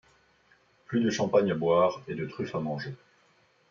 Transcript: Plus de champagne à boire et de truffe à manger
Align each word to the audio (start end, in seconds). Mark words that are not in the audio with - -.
Plus 0.87 0.99
de 1.01 1.11
champagne 1.11 1.51
à 1.51 1.53
boire 1.53 2.01
et 2.07 2.15
de 2.15 2.25
truffe 2.25 2.55
à 2.55 2.59
manger 2.59 2.95